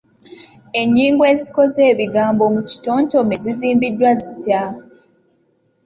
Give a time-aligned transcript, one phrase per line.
[0.81, 4.63] Ennyingo ezikoze ebigambo mu kitontome zizimbiddwa zitya?